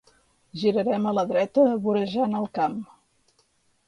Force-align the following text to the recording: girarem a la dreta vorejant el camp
girarem 0.61 1.03
a 1.09 1.11
la 1.17 1.25
dreta 1.33 1.65
vorejant 1.83 2.33
el 2.39 2.47
camp 2.59 2.81